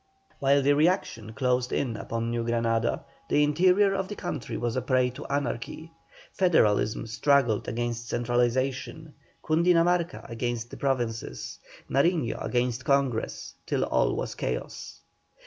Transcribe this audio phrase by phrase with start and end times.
[0.39, 4.81] While the reaction closed in upon New Granada, the interior of the country was a
[4.81, 5.91] prey to anarchy.
[6.33, 15.01] Federalism struggled against centralization, Cundinamarca against the provinces, Nariño against Congress, till all was chaos.